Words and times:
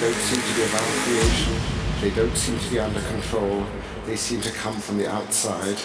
don't 0.00 0.14
seem 0.14 0.40
to 0.40 0.54
be 0.54 0.62
about 0.62 0.82
creation, 1.04 1.54
they 2.00 2.10
don't 2.10 2.34
seem 2.34 2.58
to 2.58 2.70
be 2.70 2.78
under 2.78 3.00
control, 3.02 3.66
they 4.06 4.16
seem 4.16 4.40
to 4.40 4.50
come 4.50 4.74
from 4.80 4.96
the 4.96 5.06
outside 5.06 5.76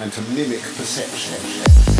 and 0.00 0.12
to 0.12 0.20
mimic 0.32 0.60
perception. 0.60 1.97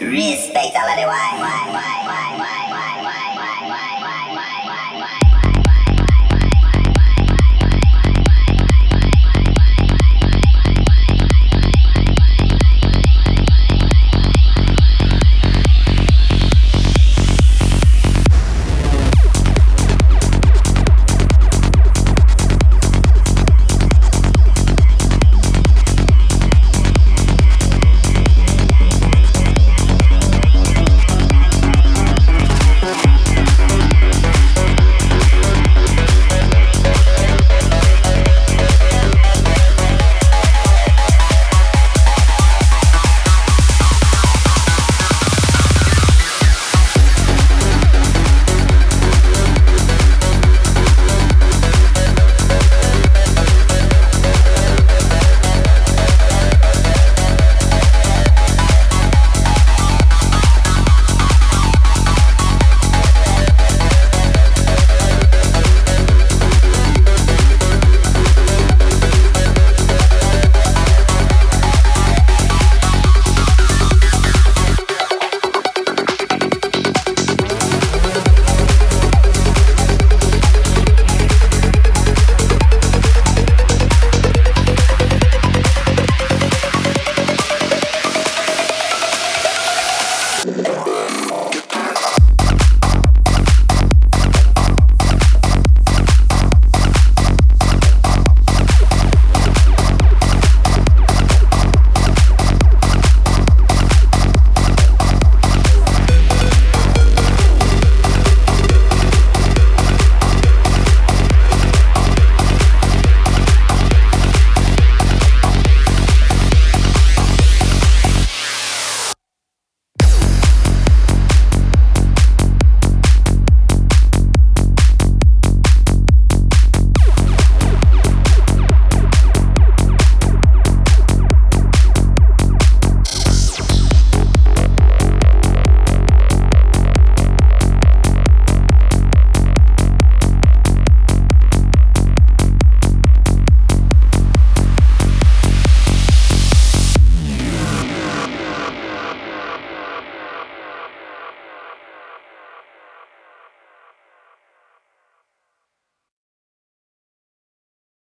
Respect 0.00 0.76
all 0.76 0.88
of 0.88 0.96
the 0.96 1.06
why. 1.06 2.55